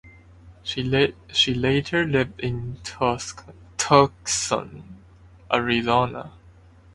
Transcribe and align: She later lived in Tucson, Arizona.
She 0.63 1.53
later 1.53 2.07
lived 2.07 2.39
in 2.39 2.79
Tucson, 3.77 4.99
Arizona. 5.53 6.31